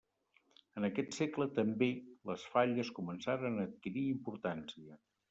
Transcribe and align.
En 0.79 0.85
aquest 0.87 1.11
segle 1.17 1.45
també, 1.59 1.89
les 2.31 2.45
Falles 2.55 2.89
començaren 3.01 3.61
a 3.61 3.67
adquirir 3.71 4.07
importància. 4.15 4.99